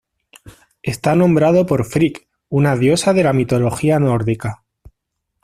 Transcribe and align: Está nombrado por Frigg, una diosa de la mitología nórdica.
Está 0.81 1.15
nombrado 1.15 1.67
por 1.67 1.85
Frigg, 1.85 2.27
una 2.49 2.75
diosa 2.75 3.13
de 3.13 3.23
la 3.23 3.33
mitología 3.33 3.99
nórdica. 3.99 4.63